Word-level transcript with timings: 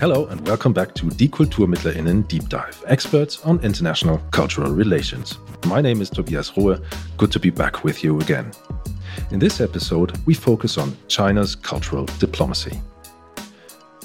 Hello 0.00 0.24
and 0.28 0.48
welcome 0.48 0.72
back 0.72 0.94
to 0.94 1.10
Die 1.10 1.26
KulturmittlerInnen 1.26 2.26
Deep 2.26 2.48
Dive, 2.48 2.82
experts 2.86 3.44
on 3.44 3.60
international 3.60 4.16
cultural 4.30 4.72
relations. 4.72 5.36
My 5.66 5.82
name 5.82 6.00
is 6.00 6.08
Tobias 6.08 6.50
Rohe. 6.52 6.82
Good 7.18 7.30
to 7.32 7.38
be 7.38 7.50
back 7.50 7.84
with 7.84 8.02
you 8.02 8.18
again. 8.18 8.50
In 9.30 9.38
this 9.38 9.60
episode, 9.60 10.16
we 10.24 10.32
focus 10.32 10.78
on 10.78 10.96
China's 11.08 11.54
cultural 11.54 12.06
diplomacy. 12.18 12.80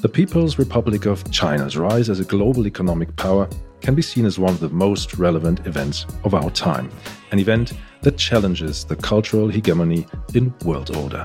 The 0.01 0.09
People's 0.09 0.59
Republic 0.59 1.05
of 1.05 1.31
China's 1.31 1.77
rise 1.77 2.09
as 2.09 2.19
a 2.19 2.25
global 2.25 2.67
economic 2.67 3.15
power 3.15 3.47
can 3.79 3.95
be 3.95 4.01
seen 4.01 4.25
as 4.25 4.37
one 4.37 4.53
of 4.53 4.59
the 4.59 4.67
most 4.67 5.13
relevant 5.13 5.65
events 5.65 6.07
of 6.25 6.33
our 6.33 6.49
time, 6.49 6.91
an 7.31 7.39
event 7.39 7.71
that 8.01 8.17
challenges 8.17 8.83
the 8.83 8.97
cultural 8.97 9.47
hegemony 9.47 10.05
in 10.33 10.53
world 10.65 10.93
order. 10.97 11.23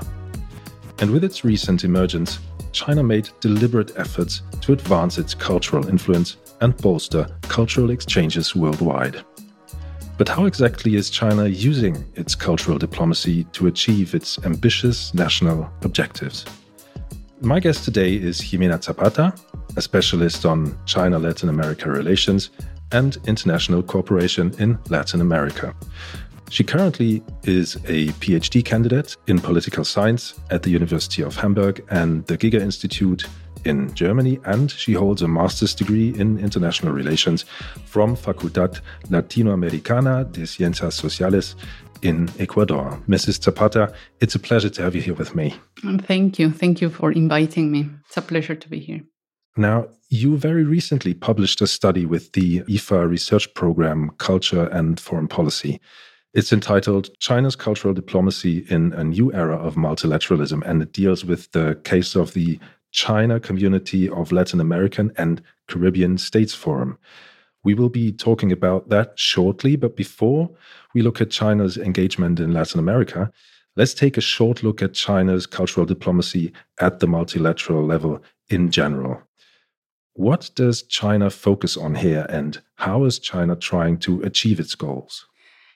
And 0.99 1.09
with 1.09 1.23
its 1.23 1.43
recent 1.43 1.83
emergence, 1.83 2.39
China 2.71 3.03
made 3.03 3.29
deliberate 3.39 3.97
efforts 3.97 4.41
to 4.61 4.73
advance 4.73 5.17
its 5.17 5.33
cultural 5.33 5.87
influence 5.87 6.37
and 6.61 6.75
bolster 6.77 7.27
cultural 7.43 7.89
exchanges 7.89 8.55
worldwide. 8.55 9.23
But 10.17 10.29
how 10.29 10.45
exactly 10.45 10.95
is 10.95 11.09
China 11.09 11.47
using 11.47 12.05
its 12.15 12.35
cultural 12.35 12.77
diplomacy 12.77 13.45
to 13.53 13.67
achieve 13.67 14.13
its 14.13 14.37
ambitious 14.45 15.13
national 15.13 15.69
objectives? 15.83 16.45
My 17.41 17.59
guest 17.59 17.85
today 17.85 18.13
is 18.13 18.39
Ximena 18.39 18.81
Zapata, 18.83 19.33
a 19.75 19.81
specialist 19.81 20.45
on 20.45 20.77
China 20.85 21.17
Latin 21.17 21.49
America 21.49 21.89
relations 21.89 22.51
and 22.91 23.17
international 23.25 23.81
cooperation 23.81 24.53
in 24.59 24.77
Latin 24.89 25.21
America. 25.21 25.73
She 26.51 26.65
currently 26.65 27.23
is 27.43 27.75
a 27.85 28.07
PhD 28.19 28.63
candidate 28.63 29.15
in 29.27 29.39
political 29.39 29.85
science 29.85 30.37
at 30.49 30.63
the 30.63 30.69
University 30.69 31.23
of 31.23 31.37
Hamburg 31.37 31.81
and 31.89 32.27
the 32.27 32.37
Giga 32.37 32.59
Institute 32.59 33.23
in 33.63 33.93
Germany, 33.93 34.37
and 34.43 34.69
she 34.69 34.91
holds 34.91 35.21
a 35.21 35.29
master's 35.29 35.73
degree 35.73 36.09
in 36.09 36.37
international 36.39 36.91
relations 36.91 37.45
from 37.85 38.17
Facultad 38.17 38.81
Latinoamericana 39.09 40.29
de 40.29 40.41
Ciencias 40.41 40.91
Sociales 40.91 41.55
in 42.01 42.29
Ecuador. 42.37 42.99
Mrs. 43.07 43.41
Zapata, 43.41 43.93
it's 44.19 44.35
a 44.35 44.39
pleasure 44.39 44.69
to 44.69 44.81
have 44.81 44.93
you 44.93 45.01
here 45.01 45.13
with 45.13 45.33
me. 45.33 45.55
Thank 46.01 46.37
you. 46.37 46.51
Thank 46.51 46.81
you 46.81 46.89
for 46.89 47.13
inviting 47.13 47.71
me. 47.71 47.89
It's 48.07 48.17
a 48.17 48.21
pleasure 48.21 48.55
to 48.55 48.67
be 48.67 48.79
here. 48.79 48.99
Now, 49.55 49.87
you 50.09 50.35
very 50.35 50.65
recently 50.65 51.13
published 51.13 51.61
a 51.61 51.67
study 51.67 52.05
with 52.05 52.33
the 52.33 52.59
IFA 52.63 53.09
research 53.09 53.53
program, 53.53 54.11
Culture 54.17 54.65
and 54.65 54.99
Foreign 54.99 55.29
Policy. 55.29 55.79
It's 56.33 56.53
entitled 56.53 57.09
China's 57.19 57.57
Cultural 57.57 57.93
Diplomacy 57.93 58.59
in 58.69 58.93
a 58.93 59.03
New 59.03 59.33
Era 59.33 59.57
of 59.57 59.75
Multilateralism, 59.75 60.63
and 60.65 60.81
it 60.81 60.93
deals 60.93 61.25
with 61.25 61.51
the 61.51 61.77
case 61.83 62.15
of 62.15 62.33
the 62.33 62.57
China 62.91 63.37
Community 63.37 64.07
of 64.07 64.31
Latin 64.31 64.61
American 64.61 65.11
and 65.17 65.41
Caribbean 65.67 66.17
States 66.17 66.53
Forum. 66.53 66.97
We 67.65 67.73
will 67.73 67.89
be 67.89 68.13
talking 68.13 68.49
about 68.49 68.87
that 68.87 69.19
shortly, 69.19 69.75
but 69.75 69.97
before 69.97 70.49
we 70.93 71.01
look 71.01 71.19
at 71.19 71.31
China's 71.31 71.77
engagement 71.77 72.39
in 72.39 72.53
Latin 72.53 72.79
America, 72.79 73.29
let's 73.75 73.93
take 73.93 74.15
a 74.15 74.21
short 74.21 74.63
look 74.63 74.81
at 74.81 74.93
China's 74.93 75.45
cultural 75.45 75.85
diplomacy 75.85 76.53
at 76.79 76.99
the 76.99 77.07
multilateral 77.07 77.85
level 77.85 78.23
in 78.47 78.71
general. 78.71 79.21
What 80.13 80.49
does 80.55 80.83
China 80.83 81.29
focus 81.29 81.75
on 81.75 81.95
here, 81.95 82.25
and 82.29 82.61
how 82.75 83.03
is 83.03 83.19
China 83.19 83.57
trying 83.57 83.97
to 83.99 84.21
achieve 84.21 84.61
its 84.61 84.75
goals? 84.75 85.25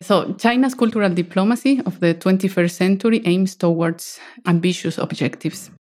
So, 0.06 0.34
China's 0.34 0.75
cultural 0.75 1.09
diplomacy 1.09 1.81
of 1.84 2.00
the 2.00 2.14
21st 2.14 2.70
century 2.70 3.22
aims 3.25 3.56
towards 3.56 4.20
ambitious 4.45 5.00
objectives. 5.00 5.72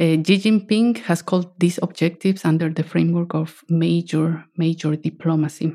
Uh, 0.00 0.22
Xi 0.22 0.38
Jinping 0.38 0.98
has 0.98 1.20
called 1.20 1.50
these 1.58 1.80
objectives 1.82 2.44
under 2.44 2.68
the 2.68 2.84
framework 2.84 3.34
of 3.34 3.64
major, 3.68 4.44
major 4.56 4.94
diplomacy. 4.94 5.72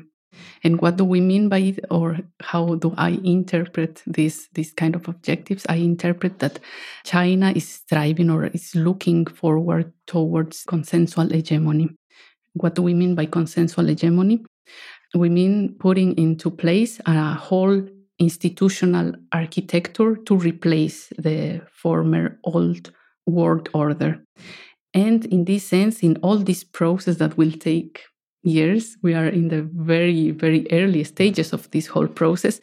And 0.64 0.80
what 0.80 0.96
do 0.96 1.04
we 1.04 1.20
mean 1.20 1.50
by 1.50 1.58
it, 1.58 1.80
or 1.90 2.20
how 2.40 2.76
do 2.76 2.94
I 2.96 3.20
interpret 3.24 4.02
this, 4.06 4.48
this 4.54 4.72
kind 4.72 4.94
of 4.96 5.06
objectives? 5.06 5.66
I 5.68 5.76
interpret 5.76 6.38
that 6.38 6.60
China 7.04 7.52
is 7.54 7.68
striving 7.68 8.30
or 8.30 8.46
is 8.46 8.74
looking 8.74 9.26
forward 9.26 9.92
towards 10.06 10.64
consensual 10.64 11.28
hegemony. 11.28 11.90
What 12.54 12.74
do 12.74 12.80
we 12.80 12.94
mean 12.94 13.14
by 13.14 13.26
consensual 13.26 13.84
hegemony? 13.84 14.46
We 15.14 15.28
mean 15.28 15.76
putting 15.78 16.16
into 16.16 16.50
place 16.50 17.00
a 17.04 17.34
whole 17.34 17.86
institutional 18.18 19.12
architecture 19.32 20.16
to 20.16 20.36
replace 20.36 21.08
the 21.18 21.60
former 21.72 22.38
old 22.44 22.90
world 23.26 23.68
order. 23.74 24.22
And 24.94 25.24
in 25.26 25.44
this 25.44 25.64
sense, 25.64 26.00
in 26.00 26.16
all 26.22 26.38
this 26.38 26.64
process 26.64 27.16
that 27.16 27.36
will 27.36 27.52
take 27.52 28.02
years, 28.42 28.96
we 29.02 29.14
are 29.14 29.28
in 29.28 29.48
the 29.48 29.62
very, 29.62 30.30
very 30.30 30.66
early 30.72 31.04
stages 31.04 31.52
of 31.52 31.70
this 31.70 31.86
whole 31.86 32.08
process. 32.08 32.60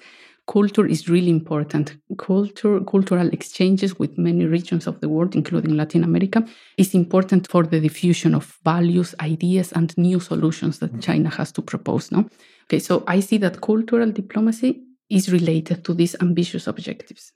Culture 0.47 0.85
is 0.85 1.09
really 1.09 1.29
important. 1.29 1.97
Culture, 2.17 2.79
cultural 2.81 3.29
exchanges 3.29 3.97
with 3.97 4.17
many 4.17 4.45
regions 4.45 4.85
of 4.85 4.99
the 5.01 5.09
world, 5.09 5.35
including 5.35 5.75
Latin 5.75 6.03
America, 6.03 6.45
is 6.77 6.94
important 6.94 7.49
for 7.49 7.63
the 7.63 7.79
diffusion 7.79 8.35
of 8.35 8.59
values, 8.63 9.15
ideas, 9.21 9.71
and 9.71 9.97
new 9.97 10.19
solutions 10.19 10.79
that 10.79 10.91
mm-hmm. 10.91 10.99
China 10.99 11.29
has 11.29 11.51
to 11.51 11.63
propose. 11.63 12.11
No, 12.11 12.29
okay. 12.65 12.79
So 12.79 13.03
I 13.07 13.21
see 13.21 13.38
that 13.39 13.61
cultural 13.61 14.11
diplomacy 14.11 14.84
is 15.09 15.31
related 15.31 15.83
to 15.85 15.93
these 15.93 16.16
ambitious 16.21 16.67
objectives. 16.67 17.31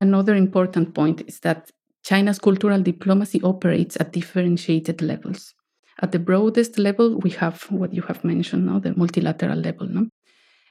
Another 0.00 0.34
important 0.34 0.94
point 0.94 1.22
is 1.26 1.40
that 1.40 1.70
China's 2.04 2.38
cultural 2.38 2.82
diplomacy 2.82 3.40
operates 3.42 3.96
at 4.00 4.12
differentiated 4.12 5.00
levels. 5.00 5.54
At 6.00 6.10
the 6.10 6.18
broadest 6.18 6.78
level, 6.78 7.18
we 7.18 7.30
have 7.30 7.62
what 7.70 7.94
you 7.94 8.02
have 8.02 8.24
mentioned, 8.24 8.66
no? 8.66 8.80
the 8.80 8.94
multilateral 8.96 9.58
level. 9.58 9.86
No? 9.88 10.08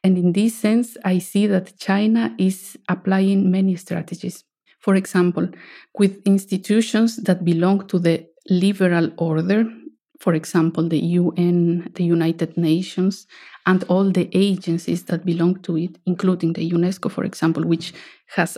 And 0.04 0.18
in 0.18 0.34
this 0.34 0.56
sense, 0.56 0.98
I 1.06 1.20
see 1.20 1.48
that 1.48 1.78
China 1.80 2.36
is 2.38 2.78
applying 2.90 3.50
many 3.52 3.76
strategies. 3.76 4.44
For 4.80 4.96
example, 4.96 5.48
with 5.98 6.22
institutions 6.26 7.18
that 7.18 7.46
belong 7.46 7.88
to 7.88 8.00
the 8.00 8.26
liberal 8.50 9.12
order, 9.18 9.66
for 10.22 10.36
example, 10.36 10.88
the 10.88 11.00
UN, 11.00 11.92
the 11.96 12.04
United 12.04 12.56
Nations, 12.56 13.26
and 13.66 13.84
all 13.86 14.12
the 14.12 14.30
agencies 14.34 15.04
that 15.06 15.26
belong 15.26 15.56
to 15.64 15.78
it, 15.78 15.98
including 16.06 16.54
the 16.54 16.70
UNESCO, 16.70 17.10
for 17.10 17.24
example, 17.24 17.64
which 17.64 17.92
has 18.36 18.56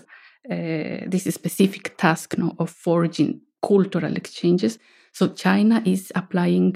uh, 0.52 1.08
this 1.08 1.24
specific 1.24 1.98
task 1.98 2.38
no, 2.38 2.54
of 2.60 2.70
forging 2.70 3.40
cultural 3.66 4.18
exchanges. 4.18 4.78
So 5.14 5.30
China 5.30 5.82
is 5.86 6.12
applying, 6.16 6.76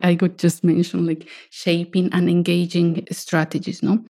I 0.00 0.16
could 0.16 0.36
just 0.36 0.64
mention, 0.64 1.06
like 1.06 1.28
shaping 1.50 2.10
and 2.12 2.28
engaging 2.28 3.06
strategies. 3.12 3.84
No, 3.84 4.04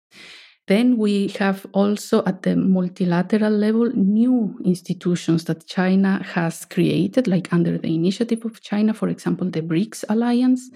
then 0.68 0.96
we 0.96 1.28
have 1.38 1.66
also 1.72 2.24
at 2.24 2.42
the 2.42 2.54
multilateral 2.54 3.52
level 3.52 3.90
new 3.94 4.56
institutions 4.64 5.44
that 5.44 5.66
China 5.66 6.22
has 6.22 6.64
created, 6.64 7.26
like 7.26 7.52
under 7.52 7.76
the 7.76 7.94
initiative 7.94 8.44
of 8.44 8.60
China, 8.60 8.94
for 8.94 9.08
example, 9.08 9.50
the 9.50 9.60
BRICS 9.60 10.04
alliance. 10.08 10.70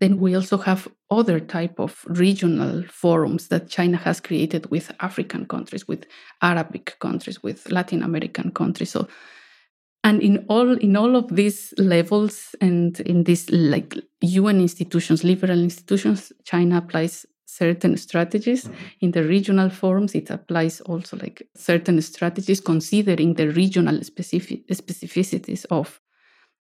Then 0.00 0.18
we 0.18 0.34
also 0.34 0.58
have 0.58 0.88
other 1.10 1.40
type 1.40 1.78
of 1.78 2.04
regional 2.08 2.82
forums 2.82 3.48
that 3.48 3.70
China 3.70 3.96
has 3.96 4.20
created 4.20 4.70
with 4.70 4.92
African 5.00 5.46
countries, 5.46 5.88
with 5.88 6.06
Arabic 6.42 6.96
countries, 6.98 7.42
with 7.42 7.70
Latin 7.70 8.02
American 8.02 8.50
countries. 8.50 8.90
So 8.90 9.08
and 10.04 10.20
in 10.20 10.44
all 10.48 10.76
in 10.78 10.96
all 10.96 11.14
of 11.16 11.34
these 11.34 11.72
levels 11.78 12.54
and 12.60 12.98
in 13.00 13.24
these 13.24 13.48
like 13.50 13.96
UN 14.20 14.60
institutions, 14.60 15.22
liberal 15.22 15.62
institutions, 15.62 16.32
China 16.44 16.78
applies 16.78 17.24
certain 17.52 17.96
strategies 17.96 18.64
mm-hmm. 18.64 19.04
in 19.04 19.10
the 19.10 19.24
regional 19.24 19.68
forums. 19.70 20.14
It 20.14 20.30
applies 20.30 20.80
also 20.80 21.16
like 21.16 21.46
certain 21.54 22.00
strategies 22.00 22.60
considering 22.60 23.34
the 23.34 23.50
regional 23.50 24.02
specific 24.04 24.66
specificities 24.68 25.66
of 25.70 26.00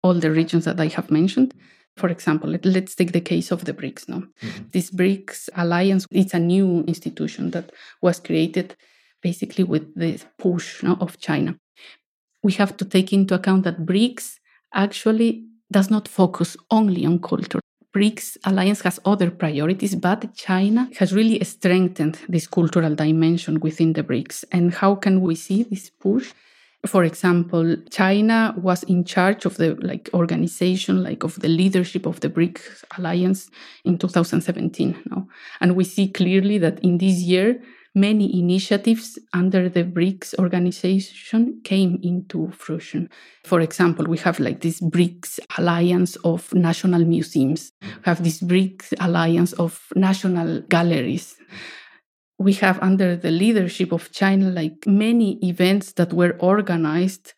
all 0.02 0.14
the 0.14 0.32
regions 0.32 0.64
that 0.64 0.81
i 0.81 0.88
have 0.88 1.11
mentioned. 1.11 1.55
For 1.96 2.08
example 2.08 2.50
let, 2.50 2.67
us 2.67 2.94
take 2.94 3.12
the 3.12 3.20
case 3.20 3.52
of 3.52 3.64
the 3.64 3.75
brics 3.75 4.08
no? 4.08 4.19
Mm-hmm. 4.19 4.64
this 4.73 4.90
brics 4.90 5.49
alliance 5.55 6.06
it's 6.11 6.34
a 6.34 6.38
new 6.38 6.81
institution 6.93 7.50
that 7.50 7.70
was 8.00 8.19
created 8.19 8.75
basically 9.20 9.64
with 9.64 9.94
the 9.94 10.20
push 10.38 10.82
no, 10.82 10.96
of 11.00 11.19
china. 11.19 11.56
We 12.43 12.52
have 12.55 12.76
to 12.78 12.85
take 12.85 13.12
into 13.12 13.35
account 13.35 13.64
that 13.64 13.87
brics 13.87 14.38
actually 14.75 15.44
does 15.70 15.90
not 15.90 16.08
focus 16.08 16.56
only 16.70 17.06
on 17.06 17.20
culture 17.20 17.61
BRICS 17.94 18.38
alliance 18.44 18.80
has 18.82 18.98
other 19.04 19.30
priorities, 19.30 19.94
but 19.94 20.34
China 20.34 20.88
has 20.98 21.12
really 21.12 21.42
strengthened 21.44 22.18
this 22.28 22.46
cultural 22.46 22.94
dimension 22.94 23.60
within 23.60 23.92
the 23.92 24.02
BRICS. 24.02 24.44
And 24.50 24.72
how 24.72 24.94
can 24.94 25.20
we 25.20 25.34
see 25.34 25.62
this 25.62 25.90
push? 25.90 26.32
For 26.86 27.04
example, 27.04 27.76
China 27.90 28.54
was 28.56 28.82
in 28.84 29.04
charge 29.04 29.44
of 29.44 29.56
the 29.56 29.76
like 29.82 30.08
organization, 30.14 31.02
like 31.02 31.22
of 31.22 31.38
the 31.40 31.48
leadership 31.48 32.06
of 32.06 32.20
the 32.20 32.30
BRICS 32.30 32.84
alliance 32.98 33.50
in 33.84 33.98
2017. 33.98 35.02
No? 35.10 35.28
And 35.60 35.76
we 35.76 35.84
see 35.84 36.08
clearly 36.08 36.58
that 36.58 36.80
in 36.80 36.98
this 36.98 37.18
year, 37.18 37.62
many 37.94 38.38
initiatives 38.38 39.18
under 39.32 39.68
the 39.68 39.84
BRICS 39.84 40.34
organization 40.38 41.60
came 41.64 41.98
into 42.02 42.50
fruition. 42.52 43.10
For 43.44 43.60
example, 43.60 44.06
we 44.06 44.18
have 44.18 44.40
like 44.40 44.60
this 44.60 44.80
BRICS 44.80 45.40
alliance 45.58 46.16
of 46.16 46.52
national 46.54 47.04
museums, 47.04 47.72
we 47.82 48.02
have 48.04 48.24
this 48.24 48.40
BRICS 48.40 48.94
alliance 49.00 49.52
of 49.54 49.86
national 49.94 50.62
galleries. 50.62 51.36
We 52.38 52.54
have 52.54 52.80
under 52.80 53.14
the 53.14 53.30
leadership 53.30 53.92
of 53.92 54.10
China 54.10 54.50
like 54.50 54.86
many 54.86 55.38
events 55.44 55.92
that 55.92 56.12
were 56.12 56.36
organized 56.40 57.34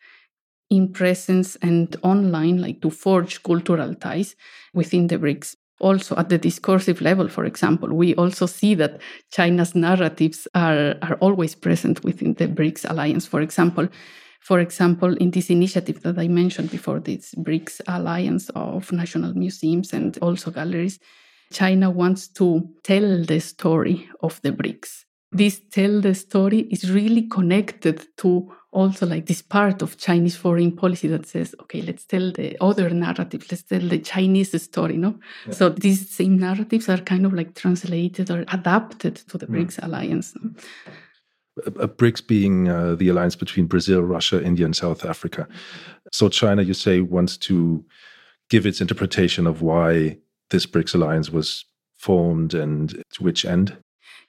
in 0.70 0.92
presence 0.92 1.56
and 1.56 1.94
online, 2.02 2.58
like 2.58 2.80
to 2.80 2.90
forge 2.90 3.42
cultural 3.42 3.94
ties 3.94 4.34
within 4.72 5.08
the 5.08 5.18
BRICS 5.18 5.56
also 5.84 6.16
at 6.16 6.31
the 6.31 6.38
discursive 6.38 7.02
level, 7.02 7.28
for 7.28 7.44
example, 7.44 7.92
we 7.92 8.14
also 8.14 8.46
see 8.46 8.75
that 8.75 9.00
China's 9.31 9.75
narratives 9.75 10.48
are, 10.54 10.96
are 11.02 11.16
always 11.20 11.54
present 11.54 12.02
within 12.02 12.34
the 12.34 12.48
BRICS 12.48 12.90
alliance. 12.90 13.26
For 13.26 13.42
example, 13.42 13.88
for 14.40 14.60
example, 14.60 15.14
in 15.19 15.31
this 15.31 15.50
initiative 15.50 16.02
that 16.02 16.19
I 16.19 16.28
mentioned 16.28 16.70
before, 16.70 17.00
this 17.00 17.34
BRICS 17.34 17.82
alliance 17.86 18.50
of 18.54 18.90
national 18.92 19.34
museums 19.34 19.92
and 19.92 20.16
also 20.22 20.50
galleries, 20.50 20.98
China 21.52 21.90
wants 21.90 22.28
to 22.28 22.69
tell 22.82 23.22
the 23.22 23.40
story 23.40 24.08
of 24.22 24.40
the 24.42 24.52
BRICS. 24.52 25.03
This 25.34 25.60
tell 25.70 26.00
the 26.00 26.14
story 26.14 26.60
is 26.70 26.90
really 26.90 27.22
connected 27.22 28.06
to 28.19 28.52
also 28.70 29.06
like 29.06 29.26
this 29.26 29.42
part 29.42 29.82
of 29.82 29.96
Chinese 29.98 30.36
foreign 30.36 30.72
policy 30.72 31.08
that 31.08 31.26
says, 31.26 31.54
okay, 31.62 31.82
let's 31.82 32.04
tell 32.04 32.32
the 32.32 32.56
other 32.60 32.90
narrative, 32.90 33.46
let's 33.50 33.62
tell 33.62 33.81
the 33.81 33.98
Chinese 33.98 34.60
story, 34.62 34.96
no? 34.96 35.19
Yeah. 35.46 35.52
So 35.52 35.69
these 35.70 36.10
same 36.10 36.38
narratives 36.38 36.88
are 36.88 36.98
kind 36.98 37.26
of 37.26 37.32
like 37.32 37.54
translated 37.54 38.31
or 38.31 38.44
adapted 38.48 39.16
to 39.16 39.38
the 39.38 39.46
mm. 39.46 39.54
BRICS 39.54 39.84
alliance. 39.84 40.34
No? 40.40 40.50
A 41.66 41.88
BRICS 41.88 42.26
being 42.26 42.69
uh, 42.69 42.96
the 42.96 43.08
alliance 43.08 43.37
between 43.37 43.66
Brazil, 43.66 44.02
Russia, 44.02 44.42
India, 44.42 44.64
and 44.64 44.75
South 44.75 45.04
Africa. 45.04 45.46
So 46.12 46.28
China, 46.28 46.62
you 46.62 46.75
say, 46.75 47.00
wants 47.00 47.37
to 47.38 47.84
give 48.50 48.66
its 48.66 48.80
interpretation 48.80 49.46
of 49.46 49.62
why 49.62 50.19
this 50.50 50.66
BRICS 50.66 50.96
alliance 50.96 51.30
was 51.30 51.64
formed 51.96 52.54
and 52.54 53.02
to 53.12 53.22
which 53.22 53.44
end? 53.44 53.76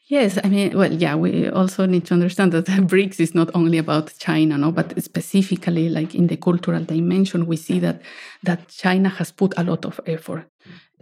Yes, 0.07 0.37
I 0.43 0.49
mean, 0.49 0.77
well, 0.77 0.93
yeah, 0.93 1.15
we 1.15 1.49
also 1.49 1.87
need 1.87 2.05
to 2.05 2.13
understand 2.13 2.51
that 2.51 2.65
BRICS 2.87 3.19
is 3.19 3.33
not 3.33 3.49
only 3.55 3.79
about 3.79 4.13
China, 4.19 4.55
no, 4.57 4.71
but 4.71 5.01
specifically 5.03 5.89
like 5.89 6.13
in 6.13 6.27
the 6.27 6.37
cultural 6.37 6.83
dimension, 6.83 7.47
we 7.47 7.55
see 7.57 7.79
that 7.79 8.01
that 8.43 8.67
China 8.67 9.09
has 9.09 9.31
put 9.31 9.53
a 9.57 9.63
lot 9.63 9.83
of 9.83 9.99
effort 10.05 10.45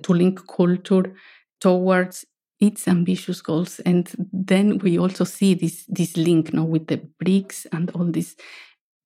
to 0.03 0.13
link 0.13 0.39
culture 0.47 1.13
towards 1.59 2.25
its 2.61 2.87
ambitious 2.87 3.41
goals, 3.41 3.81
and 3.81 4.09
then 4.31 4.77
we 4.77 4.97
also 4.97 5.25
see 5.25 5.53
this 5.53 5.85
this 5.89 6.15
link, 6.15 6.53
no, 6.53 6.63
with 6.63 6.87
the 6.87 7.01
BRICS 7.21 7.65
and 7.73 7.89
all 7.91 8.05
these 8.09 8.37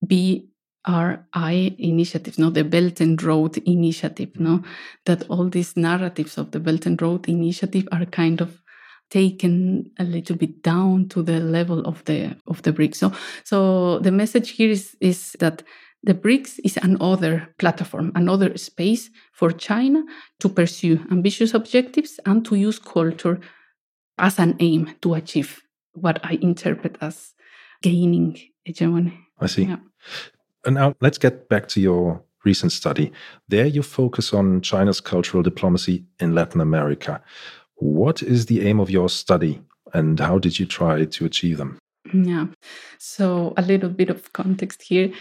BRI 0.06 1.76
initiatives, 1.80 2.38
no, 2.38 2.52
the 2.52 2.64
Belt 2.64 3.02
and 3.02 3.22
Road 3.24 3.58
Initiative, 3.66 4.40
no, 4.40 4.62
that 5.06 5.24
all 5.30 5.50
these 5.50 5.76
narratives 5.76 6.38
of 6.38 6.52
the 6.52 6.60
Belt 6.60 6.86
and 6.86 7.02
Road 7.02 7.28
Initiative 7.28 7.88
are 7.92 8.06
kind 8.06 8.42
of 8.42 8.62
taken 9.10 9.92
a 10.00 10.04
little 10.04 10.36
bit 10.36 10.62
down 10.64 11.08
to 11.10 11.24
the 11.24 11.40
level 11.40 11.80
of 11.86 12.04
the 12.06 12.36
of 12.48 12.62
the 12.64 12.74
BRICS. 12.74 12.96
So 12.96 13.12
so 13.44 14.00
the 14.00 14.12
message 14.12 14.52
here 14.52 14.70
is 14.70 14.96
is 15.00 15.36
that 15.40 15.64
the 16.04 16.14
BRICS 16.14 16.60
is 16.64 16.78
another 16.78 17.54
platform, 17.58 18.12
another 18.16 18.58
space 18.58 19.10
for 19.34 19.52
China 19.52 20.04
to 20.40 20.50
pursue 20.50 21.06
ambitious 21.12 21.54
objectives 21.54 22.20
and 22.26 22.46
to 22.46 22.56
use 22.56 22.80
culture 22.80 23.40
as 24.18 24.40
an 24.40 24.56
aim 24.60 24.96
to 25.02 25.16
achieve 25.16 25.62
what 25.94 26.20
I 26.24 26.38
interpret 26.42 26.98
as 27.02 27.34
gaining 27.82 28.40
hegemony. 28.64 29.20
I 29.40 29.48
see. 29.48 29.64
Yeah. 29.64 29.78
And 30.66 30.76
now 30.76 30.96
let's 31.02 31.18
get 31.18 31.50
back 31.50 31.68
to 31.70 31.82
your 31.82 32.24
recent 32.44 32.72
study. 32.72 33.12
There 33.48 33.66
you 33.66 33.84
focus 33.84 34.34
on 34.34 34.62
China's 34.62 35.02
cultural 35.02 35.44
diplomacy 35.44 36.06
in 36.20 36.34
Latin 36.34 36.62
America. 36.62 37.22
What 37.78 38.24
is 38.24 38.48
the 38.48 38.68
aim 38.68 38.80
of 38.80 38.90
your 38.90 39.10
study 39.10 39.62
and 39.94 40.20
how 40.20 40.40
did 40.40 40.60
you 40.60 40.66
try 40.66 41.06
to 41.06 41.26
achieve 41.26 41.58
them? 41.58 41.78
Yeah, 42.14 42.48
so 42.98 43.54
a 43.58 43.62
little 43.62 43.90
bit 43.90 44.10
of 44.10 44.34
context 44.34 44.84
here. 44.84 45.12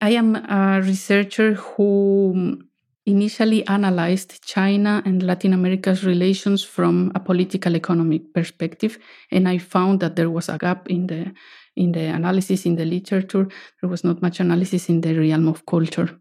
I 0.00 0.10
am 0.10 0.36
a 0.36 0.80
researcher 0.82 1.54
who 1.54 2.62
initially 3.06 3.66
analyzed 3.66 4.44
China 4.44 5.02
and 5.04 5.22
Latin 5.22 5.52
America's 5.52 6.04
relations 6.04 6.62
from 6.62 7.12
a 7.14 7.20
political 7.20 7.74
economic 7.76 8.32
perspective, 8.34 8.98
and 9.30 9.48
I 9.48 9.58
found 9.58 10.00
that 10.00 10.16
there 10.16 10.30
was 10.30 10.48
a 10.48 10.58
gap 10.58 10.88
in 10.88 11.06
the 11.06 11.32
in 11.76 11.92
the 11.92 12.06
analysis 12.06 12.64
in 12.64 12.76
the 12.76 12.84
literature. 12.84 13.48
There 13.80 13.90
was 13.90 14.02
not 14.02 14.22
much 14.22 14.40
analysis 14.40 14.88
in 14.88 15.02
the 15.02 15.18
realm 15.18 15.48
of 15.48 15.66
culture. 15.66 16.18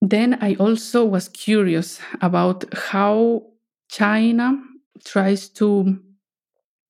Then 0.00 0.38
I 0.40 0.54
also 0.54 1.04
was 1.04 1.28
curious 1.28 2.00
about 2.20 2.64
how 2.74 3.51
China 3.92 4.58
tries 5.04 5.50
to 5.50 5.98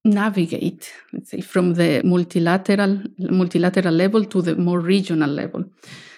navigate, 0.04 0.92
let's 1.12 1.30
say, 1.30 1.40
from 1.40 1.74
the 1.74 2.00
multilateral 2.04 3.02
multilateral 3.18 3.94
level 3.94 4.24
to 4.24 4.40
the 4.42 4.54
more 4.56 4.80
regional 4.80 5.30
level. 5.30 5.64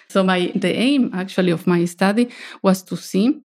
So 0.09 0.23
my 0.23 0.51
the 0.55 0.73
aim 0.87 1.11
actually 1.13 1.51
of 1.51 1.65
my 1.65 1.85
study 1.85 2.29
was 2.61 2.83
to 2.83 2.95
see 2.97 3.41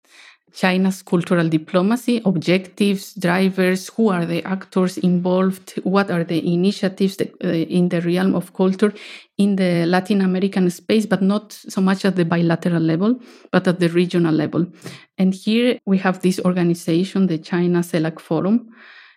China's 0.58 1.04
cultural 1.04 1.48
diplomacy, 1.48 2.20
objectives, 2.26 3.14
drivers, 3.14 3.90
who 3.90 4.10
are 4.10 4.26
the 4.26 4.44
actors 4.44 4.98
involved, 4.98 5.80
what 5.84 6.10
are 6.10 6.24
the 6.24 6.40
initiatives 6.52 7.16
uh, 7.22 7.48
in 7.48 7.90
the 7.90 8.02
realm 8.02 8.34
of 8.34 8.54
culture 8.54 8.92
in 9.38 9.56
the 9.56 9.86
Latin 9.86 10.20
American 10.22 10.68
space, 10.72 11.06
but 11.06 11.22
not 11.22 11.54
so 11.54 11.80
much 11.80 12.06
at 12.06 12.16
the 12.16 12.26
bilateral 12.26 12.82
level, 12.82 13.22
but 13.52 13.68
at 13.68 13.80
the 13.80 13.90
regional 13.90 14.34
level. 14.34 14.66
And 15.20 15.32
here 15.32 15.78
we 15.86 16.00
have 16.00 16.24
this 16.24 16.40
organization, 16.40 17.28
the 17.28 17.38
China 17.38 17.84
CELAC 17.84 18.20
Forum, 18.20 18.74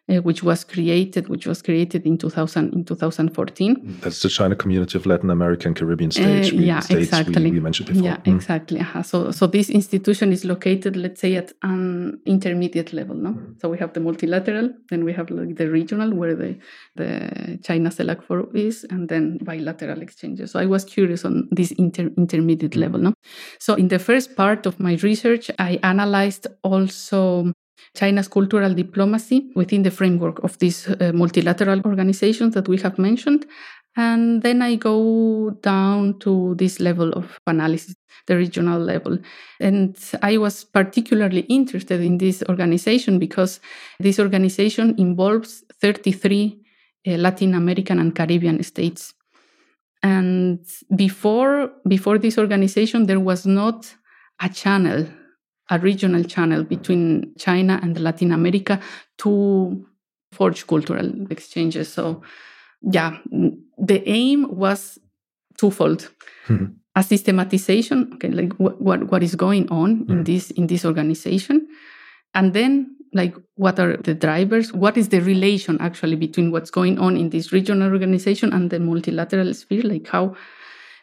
uh, 0.08 0.17
which 0.23 0.43
was 0.43 0.64
created, 0.64 1.29
which 1.29 1.47
was 1.47 1.62
created 1.62 2.06
in 2.06 2.19
2000 2.19 2.73
in 2.73 2.85
2014. 2.85 3.99
That's 4.00 4.23
the 4.23 4.29
China 4.29 4.56
Community 4.56 4.99
of 4.99 5.06
Latin 5.06 5.31
American 5.31 5.75
Caribbean 5.75 6.11
States. 6.11 6.52
Uh, 6.52 6.56
yeah, 6.56 6.81
states 6.81 7.08
exactly. 7.08 7.44
We, 7.44 7.50
we, 7.52 7.61
mentioned 7.61 7.88
before. 7.88 8.02
Yeah, 8.02 8.17
mm. 8.17 8.35
exactly. 8.35 8.81
Uh-huh. 8.81 9.02
So, 9.02 9.31
so 9.31 9.47
this 9.47 9.70
institution 9.70 10.32
is 10.32 10.44
located, 10.44 10.97
let's 10.97 11.20
say, 11.20 11.37
at 11.37 11.52
an 11.62 12.20
intermediate 12.26 12.93
level. 12.93 13.14
No, 13.14 13.31
mm. 13.31 13.61
so 13.61 13.69
we 13.69 13.79
have 13.79 13.93
the 13.93 14.00
multilateral, 14.00 14.70
then 14.88 15.05
we 15.05 15.12
have 15.12 15.31
like 15.31 15.56
the 15.56 15.70
regional, 15.70 16.12
where 16.14 16.35
the 16.35 16.58
the 16.97 17.58
China 17.62 17.91
CELAC 17.91 18.23
Forum 18.25 18.50
is, 18.55 18.85
and 18.91 19.08
then 19.08 19.38
bilateral 19.43 20.02
exchanges. 20.02 20.52
So 20.52 20.61
I 20.61 20.67
was 20.67 20.85
curious 20.85 21.25
on 21.25 21.49
this 21.50 21.70
inter- 21.73 22.11
intermediate 22.17 22.73
mm. 22.73 22.81
level. 22.81 23.00
No, 23.00 23.14
so 23.59 23.75
in 23.75 23.88
the 23.88 23.99
first 23.99 24.37
part 24.37 24.66
of 24.66 24.80
my 24.80 24.95
research, 25.02 25.50
I 25.59 25.78
analyzed 25.83 26.47
also 26.62 27.52
China's 27.96 28.28
cultural 28.28 28.75
diplomacy 28.75 29.50
within 29.54 29.82
the 29.82 29.90
framework 29.90 30.42
of 30.44 30.58
these 30.58 30.88
uh, 30.88 31.12
multilateral 31.14 31.80
organizations 31.84 32.54
that 32.54 32.68
we 32.68 32.76
have 32.78 32.99
mentioned. 32.99 33.46
And 33.96 34.42
then 34.42 34.62
I 34.62 34.76
go 34.76 35.50
down 35.62 36.18
to 36.20 36.54
this 36.56 36.78
level 36.78 37.12
of 37.12 37.40
analysis, 37.46 37.96
the 38.26 38.37
regional 38.37 38.80
level. 38.80 39.18
And 39.58 39.96
I 40.22 40.38
was 40.38 40.64
particularly 40.64 41.40
interested 41.42 42.00
in 42.00 42.18
this 42.18 42.42
organization 42.49 43.18
because 43.18 43.60
this 43.99 44.20
organization 44.20 44.94
involves 44.96 45.64
33 45.80 46.60
uh, 47.06 47.10
Latin 47.12 47.54
American 47.54 47.99
and 47.99 48.14
Caribbean 48.14 48.62
states. 48.62 49.14
And 50.02 50.64
before, 50.94 51.70
before 51.87 52.18
this 52.18 52.38
organization, 52.38 53.06
there 53.06 53.20
was 53.20 53.44
not 53.44 53.92
a 54.40 54.49
channel 54.49 55.06
a 55.71 55.79
regional 55.79 56.25
channel 56.25 56.65
between 56.65 57.35
China 57.39 57.79
and 57.83 57.99
Latin 58.00 58.33
America 58.33 58.81
to 59.19 59.87
forge 60.33 60.67
cultural 60.67 61.11
exchanges. 61.31 61.93
So, 61.93 62.23
yeah, 62.83 63.19
the 63.79 64.09
aim 64.09 64.47
was 64.57 64.99
twofold. 65.59 66.11
Mm-hmm. 66.49 66.67
A 66.97 67.03
systematization, 67.05 68.11
okay, 68.15 68.31
like 68.31 68.53
what, 68.55 68.81
what, 68.81 69.11
what 69.12 69.23
is 69.23 69.37
going 69.37 69.69
on 69.71 70.00
mm-hmm. 70.00 70.12
in 70.12 70.25
this 70.25 70.50
in 70.50 70.67
this 70.67 70.85
organization, 70.85 71.69
and 72.35 72.53
then 72.53 72.97
like 73.12 73.35
what 73.57 73.79
are 73.79 73.97
the 73.97 74.15
drivers 74.15 74.73
what 74.73 74.97
is 74.97 75.09
the 75.09 75.21
relation 75.21 75.77
actually 75.81 76.17
between 76.17 76.50
what's 76.53 76.71
going 76.71 76.99
on 76.99 77.17
in 77.17 77.31
this 77.31 77.53
regional 77.53 77.93
organization 77.93 78.53
and 78.53 78.71
the 78.71 78.79
multilateral 78.79 79.53
sphere 79.53 79.83
like 79.83 80.07
how 80.07 80.35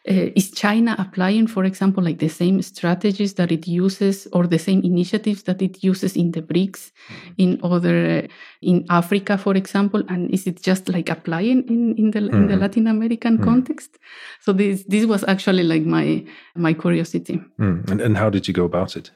uh, 0.08 0.30
is 0.36 0.50
China 0.50 0.94
applying, 0.98 1.46
for 1.46 1.64
example, 1.64 2.02
like 2.02 2.18
the 2.18 2.28
same 2.28 2.62
strategies 2.62 3.34
that 3.34 3.50
it 3.50 3.66
uses 3.66 4.28
or 4.32 4.46
the 4.46 4.58
same 4.58 4.82
initiatives 4.82 5.42
that 5.44 5.60
it 5.62 5.82
uses 5.82 6.16
in 6.16 6.32
the 6.32 6.42
BRICS, 6.42 6.92
mm-hmm. 6.92 7.32
in 7.38 7.60
other, 7.62 8.24
uh, 8.24 8.28
in 8.62 8.86
Africa, 8.90 9.36
for 9.38 9.54
example? 9.54 10.02
And 10.08 10.30
is 10.30 10.46
it 10.46 10.62
just 10.62 10.88
like 10.88 11.08
applying 11.08 11.68
in, 11.68 11.94
in 11.96 12.10
the, 12.10 12.20
mm-hmm. 12.20 12.36
in 12.36 12.46
the 12.46 12.52
mm-hmm. 12.54 12.62
Latin 12.62 12.86
American 12.86 13.36
mm-hmm. 13.36 13.44
context? 13.44 13.98
So 14.40 14.52
this, 14.52 14.84
this 14.84 15.06
was 15.06 15.24
actually 15.24 15.64
like 15.64 15.82
my, 15.82 16.24
my 16.54 16.74
curiosity. 16.74 17.40
Mm. 17.58 17.90
And, 17.90 18.00
and 18.00 18.16
how 18.16 18.30
did 18.30 18.48
you 18.48 18.54
go 18.54 18.64
about 18.64 18.96
it? 18.96 19.10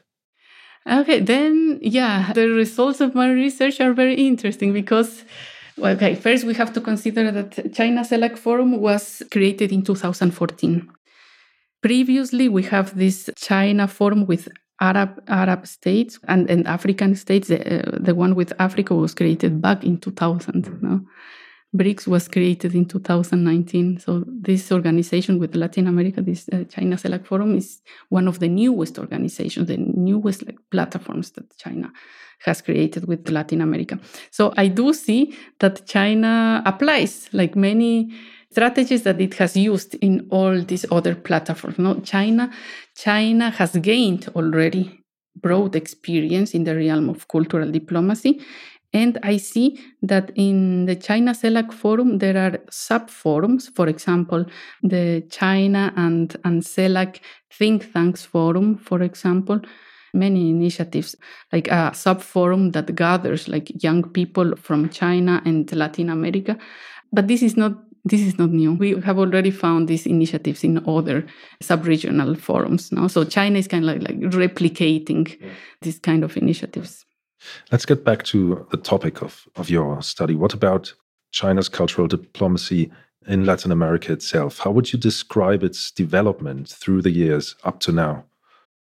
Okay, 0.85 1.21
then, 1.21 1.79
yeah, 1.81 2.33
the 2.33 2.49
results 2.49 2.99
of 2.99 3.15
my 3.15 3.31
research 3.31 3.79
are 3.79 3.93
very 3.93 4.15
interesting 4.15 4.73
because 4.73 5.23
okay, 5.79 6.15
first 6.15 6.43
we 6.43 6.53
have 6.53 6.73
to 6.73 6.81
consider 6.81 7.31
that 7.31 7.73
China 7.73 8.01
CELAC 8.01 8.37
Forum 8.37 8.79
was 8.79 9.23
created 9.31 9.71
in 9.71 9.83
2014. 9.83 10.89
Previously, 11.81 12.47
we 12.49 12.63
have 12.63 12.97
this 12.97 13.29
China 13.35 13.87
Forum 13.87 14.25
with 14.25 14.47
Arab 14.79 15.21
Arab 15.27 15.67
states 15.67 16.19
and, 16.27 16.49
and 16.49 16.67
African 16.67 17.15
states. 17.15 17.47
The, 17.47 17.59
uh, 17.59 17.99
the 17.99 18.15
one 18.15 18.35
with 18.35 18.53
Africa 18.59 18.95
was 18.95 19.13
created 19.13 19.61
back 19.61 19.83
in 19.83 19.97
2000. 19.97 20.81
No? 20.81 21.01
BRICS 21.75 22.07
was 22.07 22.27
created 22.27 22.75
in 22.75 22.85
2019. 22.85 23.99
So 23.99 24.23
this 24.27 24.71
organization 24.71 25.39
with 25.39 25.55
Latin 25.55 25.87
America, 25.87 26.21
this 26.21 26.47
uh, 26.49 26.65
China 26.65 26.97
CELAC 26.97 27.25
Forum, 27.25 27.55
is 27.57 27.81
one 28.09 28.27
of 28.27 28.39
the 28.39 28.47
newest 28.47 28.99
organizations, 28.99 29.67
the 29.67 29.77
newest 29.77 30.45
like, 30.45 30.59
platforms 30.69 31.31
that 31.31 31.57
China 31.57 31.91
has 32.45 32.61
created 32.61 33.07
with 33.07 33.29
Latin 33.29 33.61
America. 33.61 33.99
So 34.29 34.53
I 34.55 34.67
do 34.67 34.93
see 34.93 35.35
that 35.59 35.85
China 35.87 36.61
applies 36.65 37.29
like 37.33 37.55
many 37.55 38.13
strategies 38.51 39.01
that 39.03 39.19
it 39.19 39.33
has 39.35 39.57
used 39.57 39.95
in 39.95 40.27
all 40.29 40.61
these 40.61 40.85
other 40.91 41.15
platforms. 41.15 41.79
No, 41.79 41.99
China, 42.01 42.51
China 42.95 43.49
has 43.49 43.75
gained 43.77 44.29
already 44.35 45.03
broad 45.35 45.75
experience 45.75 46.53
in 46.53 46.63
the 46.63 46.75
realm 46.75 47.09
of 47.09 47.27
cultural 47.27 47.71
diplomacy 47.71 48.39
and 48.93 49.17
I 49.23 49.37
see 49.37 49.79
that 50.03 50.31
in 50.35 50.85
the 50.85 50.95
China 50.95 51.31
CELAC 51.31 51.73
Forum, 51.73 52.19
there 52.19 52.37
are 52.37 52.59
sub 52.69 53.09
forums. 53.09 53.69
For 53.69 53.87
example, 53.87 54.45
the 54.83 55.23
China 55.31 55.91
and, 55.95 56.35
and 56.43 56.61
CELAC 56.61 57.19
Think 57.51 57.91
Tanks 57.91 58.23
Forum, 58.23 58.77
for 58.77 59.01
example, 59.01 59.59
many 60.13 60.49
initiatives, 60.49 61.15
like 61.51 61.67
a 61.69 61.91
sub 61.93 62.21
forum 62.21 62.71
that 62.71 62.95
gathers 62.95 63.47
like 63.47 63.83
young 63.83 64.03
people 64.03 64.55
from 64.55 64.89
China 64.89 65.41
and 65.43 65.71
Latin 65.73 66.09
America. 66.09 66.57
But 67.11 67.27
this 67.27 67.41
is 67.41 67.57
not 67.57 67.73
this 68.05 68.19
is 68.19 68.37
not 68.37 68.49
new. 68.49 68.73
We 68.73 68.99
have 69.01 69.17
already 69.17 69.49
found 69.49 69.87
these 69.87 70.05
initiatives 70.05 70.65
in 70.65 70.83
other 70.85 71.25
sub-regional 71.61 72.35
forums 72.35 72.91
now. 72.91 73.07
So 73.07 73.23
China 73.23 73.57
is 73.57 73.67
kind 73.69 73.87
of 73.87 73.95
like, 73.95 74.09
like 74.09 74.19
replicating 74.33 75.39
yeah. 75.39 75.47
these 75.81 75.99
kind 75.99 76.25
of 76.25 76.35
initiatives. 76.35 77.05
Let's 77.71 77.85
get 77.85 78.03
back 78.03 78.23
to 78.25 78.65
the 78.71 78.77
topic 78.77 79.21
of, 79.21 79.47
of 79.55 79.69
your 79.69 80.01
study. 80.01 80.35
What 80.35 80.53
about 80.53 80.93
China's 81.31 81.69
cultural 81.69 82.07
diplomacy 82.07 82.91
in 83.27 83.45
Latin 83.45 83.71
America 83.71 84.11
itself? 84.13 84.59
How 84.59 84.71
would 84.71 84.93
you 84.93 84.99
describe 84.99 85.63
its 85.63 85.91
development 85.91 86.69
through 86.69 87.01
the 87.01 87.11
years 87.11 87.55
up 87.63 87.79
to 87.81 87.91
now? 87.91 88.25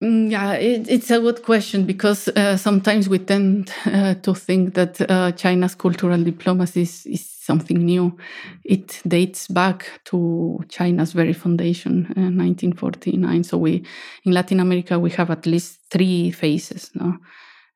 Mm, 0.03 0.33
yeah, 0.33 0.55
it, 0.55 0.89
it's 0.89 1.11
a 1.13 1.21
good 1.21 1.45
question 1.45 1.85
because 1.85 2.27
uh, 2.29 2.57
sometimes 2.57 3.09
we 3.09 3.21
tend 3.21 3.73
uh, 3.87 4.15
to 4.15 4.35
think 4.35 4.75
that 4.75 5.01
uh, 5.09 5.31
China's 5.33 5.77
cultural 5.77 6.23
diplomacy 6.23 6.83
is, 6.83 7.07
is, 7.07 7.29
something 7.43 7.79
new. 7.79 8.17
It 8.63 9.03
dates 9.07 9.49
back 9.49 10.01
to 10.05 10.65
China's 10.69 11.13
very 11.13 11.33
foundation, 11.33 12.05
1949. 12.15 13.41
Uh, 13.41 13.43
so 13.43 13.59
we, 13.59 13.85
in 14.23 14.33
Latin 14.33 14.61
America, 14.61 14.97
we 14.97 15.11
have 15.11 15.29
at 15.29 15.45
least 15.45 15.81
three 15.91 16.31
phases. 16.31 16.93
No? 16.95 17.17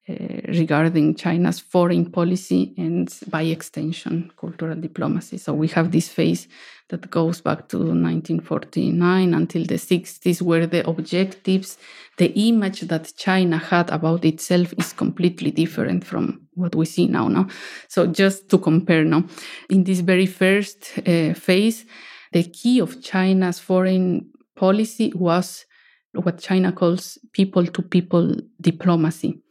Uh, 0.09 0.41
regarding 0.47 1.17
China's 1.17 1.59
foreign 1.59 2.09
policy 2.09 2.73
and, 2.79 3.13
by 3.27 3.43
extension, 3.43 4.31
cultural 4.37 4.77
diplomacy. 4.77 5.37
So 5.37 5.53
we 5.53 5.67
have 5.67 5.91
this 5.91 6.09
phase 6.09 6.47
that 6.91 7.11
goes 7.11 7.41
back 7.41 7.69
to 7.71 7.79
1949 7.79 9.35
until 9.35 9.65
the 9.65 9.75
60s, 9.75 10.41
where 10.41 10.69
the 10.69 10.89
objectives, 10.89 11.77
the 12.19 12.29
image 12.39 12.83
that 12.83 13.15
China 13.17 13.59
had 13.59 13.91
about 13.91 14.25
itself 14.25 14.73
is 14.79 14.93
completely 14.93 15.51
different 15.51 16.05
from 16.05 16.47
what 16.55 16.77
we 16.77 16.87
see 16.87 17.09
now. 17.09 17.27
No? 17.27 17.49
So 17.89 18.07
just 18.07 18.49
to 18.51 18.59
compare 18.59 19.03
now, 19.03 19.25
in 19.69 19.83
this 19.83 19.99
very 19.99 20.27
first 20.27 20.99
uh, 20.99 21.35
phase, 21.35 21.85
the 22.31 22.45
key 22.45 22.79
of 22.79 23.03
China's 23.03 23.59
foreign 23.59 24.31
policy 24.55 25.13
was 25.17 25.65
what 26.13 26.39
China 26.39 26.71
calls 26.71 27.19
people 27.33 27.67
to 27.67 27.83
people 27.83 28.37
diplomacy 28.61 29.43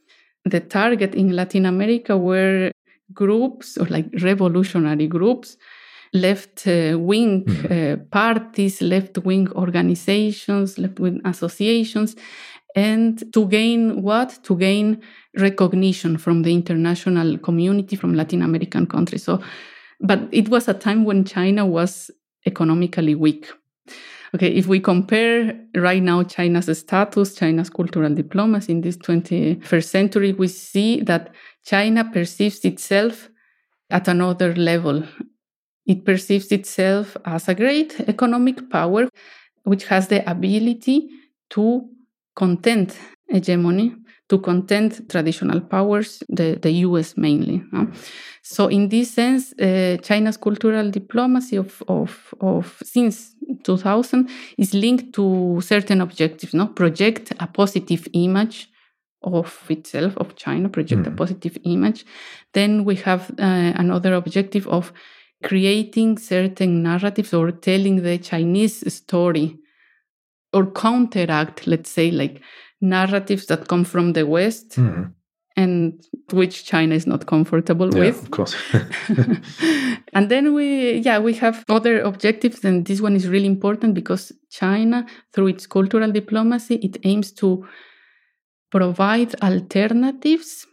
the 0.46 0.60
target 0.60 1.16
in 1.16 1.36
Latin 1.36 1.66
America 1.66 2.18
were 2.18 2.72
groups 3.14 3.78
or 3.78 3.86
like 3.86 4.08
revolutionary 4.22 5.08
groups, 5.08 5.58
left 6.14 6.68
uh, 6.68 6.98
wing 7.00 7.44
mm-hmm. 7.44 8.02
uh, 8.02 8.06
parties, 8.12 8.82
left 8.82 9.18
wing 9.20 9.52
organizations, 9.54 10.78
left 10.78 11.00
wing 11.00 11.22
associations, 11.26 12.16
and 12.76 13.24
to 13.34 13.48
gain 13.48 14.02
what? 14.02 14.40
To 14.44 14.56
gain 14.56 15.02
recognition 15.38 16.18
from 16.18 16.44
the 16.44 16.54
international 16.54 17.38
community, 17.38 17.96
from 17.96 18.14
Latin 18.14 18.42
American 18.42 18.86
countries. 18.86 19.24
So, 19.24 19.42
but 20.00 20.20
it 20.32 20.50
was 20.50 20.68
a 20.68 20.74
time 20.74 21.06
when 21.06 21.26
China 21.26 21.66
was 21.66 22.12
economically 22.46 23.16
weak. 23.16 23.48
Okay, 24.36 24.54
if 24.54 24.68
we 24.68 24.82
compare 24.82 25.58
right 25.78 26.04
now 26.04 26.22
China's 26.24 26.78
status, 26.78 27.36
China's 27.36 27.70
cultural 27.70 28.14
diplomacy 28.14 28.74
in 28.74 28.82
this 28.82 28.98
21st 28.98 29.86
century, 29.86 30.34
we 30.34 30.50
see 30.50 31.00
that 31.04 31.34
China 31.64 32.04
perceives 32.04 32.66
itself 32.66 33.30
at 33.90 34.10
another 34.10 34.54
level. 34.56 35.04
It 35.86 36.04
perceives 36.04 36.52
itself 36.52 37.16
as 37.24 37.48
a 37.48 37.56
great 37.56 37.98
economic 38.10 38.70
power, 38.70 39.08
which 39.64 39.86
has 39.86 40.10
the 40.10 40.30
ability 40.30 41.08
to 41.52 41.88
content 42.36 42.98
hegemony, 43.30 43.96
to 44.28 44.40
content 44.40 45.10
traditional 45.10 45.62
powers, 45.62 46.22
the, 46.28 46.60
the 46.62 46.72
US 46.72 47.16
mainly. 47.16 47.64
No? 47.72 47.88
So, 48.42 48.68
in 48.68 48.90
this 48.90 49.12
sense, 49.12 49.54
uh, 49.54 49.98
China's 50.04 50.38
cultural 50.38 50.92
diplomacy 50.92 51.56
of, 51.58 51.82
of, 51.88 52.34
of 52.42 52.78
since 52.84 53.35
2000 53.64 54.30
is 54.58 54.74
linked 54.74 55.14
to 55.14 55.60
certain 55.62 56.02
objectives, 56.02 56.54
no? 56.54 56.68
Project 56.68 57.34
a 57.40 57.48
positive 57.48 58.08
image 58.14 58.70
of 59.22 59.66
itself, 59.70 60.16
of 60.18 60.36
China, 60.36 60.70
project 60.70 61.02
mm. 61.02 61.08
a 61.08 61.10
hmm. 61.10 61.16
positive 61.16 61.58
image. 61.64 62.06
Then 62.54 62.86
we 62.86 62.96
have 62.98 63.32
uh, 63.40 63.74
another 63.76 64.14
objective 64.14 64.68
of 64.68 64.94
creating 65.44 66.20
certain 66.20 66.84
narratives 66.84 67.34
or 67.34 67.52
telling 67.52 68.04
the 68.04 68.18
Chinese 68.20 68.94
story 68.94 69.58
or 70.54 70.68
counteract, 70.68 71.66
let's 71.66 71.90
say, 71.90 72.12
like 72.12 72.42
narratives 72.82 73.48
that 73.48 73.68
come 73.68 73.84
from 73.84 74.14
the 74.14 74.26
West. 74.26 74.78
Mm 74.78 75.14
and 75.56 76.04
which 76.32 76.66
China 76.66 76.96
is 76.96 77.08
not 77.08 77.26
comfortable 77.28 77.94
yeah, 77.94 78.00
with. 78.00 78.24
Of 78.24 78.32
course. 78.32 78.56
and 80.14 80.30
then 80.30 80.54
we, 80.54 80.98
yeah, 80.98 81.20
we 81.20 81.34
have 81.36 81.64
other 81.70 82.02
objectives, 82.02 82.64
and 82.66 82.86
this 82.86 83.02
one 83.02 83.16
is 83.16 83.28
really 83.28 83.48
important 83.48 83.94
because 83.94 84.32
China, 84.50 85.06
through 85.34 85.48
its 85.48 85.66
cultural 85.68 86.12
diplomacy, 86.12 86.76
it 86.76 86.98
aims 87.04 87.32
to 87.34 87.66
provide 88.72 89.36
alternatives 89.42 90.68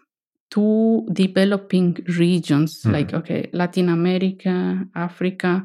to 0.50 1.06
developing 1.12 1.96
regions 2.18 2.82
mm. 2.82 2.92
like 2.92 3.14
okay 3.14 3.48
latin 3.52 3.88
america 3.88 4.84
africa 4.94 5.64